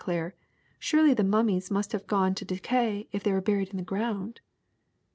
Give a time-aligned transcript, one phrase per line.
[0.03, 0.43] Claire, *^
[0.79, 3.83] surely the mummies must liave gone to de cay if they were buried in the
[3.83, 4.41] ground!